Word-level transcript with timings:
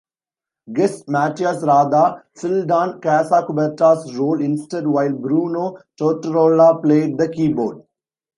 Guests 0.73 1.03
Matias 1.07 1.61
Rada 1.61 2.23
filled 2.35 2.71
on 2.71 2.99
Casacuberta's 3.01 4.15
role 4.17 4.41
instead 4.41 4.87
while 4.87 5.13
Bruno 5.13 5.77
Torterolla 5.95 6.81
played 6.81 7.19
the 7.19 7.29
keyboard. 7.29 7.83